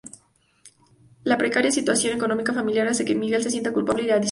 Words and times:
La 1.23 1.37
precaria 1.37 1.69
situación 1.69 2.15
económica 2.17 2.53
familiar 2.53 2.87
hace 2.87 3.05
que 3.05 3.13
Miguel 3.13 3.43
se 3.43 3.51
sienta 3.51 3.71
culpable 3.71 4.01
y 4.01 4.09
a 4.09 4.13
disgusto. 4.15 4.19